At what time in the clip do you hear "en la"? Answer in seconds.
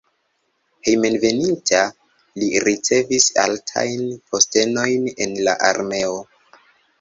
5.27-5.55